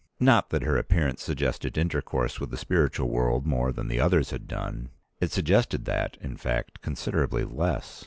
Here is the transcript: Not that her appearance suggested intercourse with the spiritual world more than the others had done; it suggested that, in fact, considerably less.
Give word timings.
Not 0.19 0.49
that 0.49 0.63
her 0.63 0.79
appearance 0.79 1.21
suggested 1.21 1.77
intercourse 1.77 2.39
with 2.39 2.49
the 2.49 2.57
spiritual 2.57 3.07
world 3.07 3.45
more 3.45 3.71
than 3.71 3.87
the 3.87 3.99
others 3.99 4.31
had 4.31 4.47
done; 4.47 4.89
it 5.19 5.31
suggested 5.31 5.85
that, 5.85 6.17
in 6.21 6.37
fact, 6.37 6.81
considerably 6.81 7.43
less. 7.43 7.99